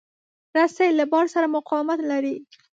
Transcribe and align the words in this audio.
رسۍ 0.55 0.89
له 0.99 1.05
بار 1.11 1.25
سره 1.33 1.47
مقاومت 1.57 1.99
لري. 2.11 2.35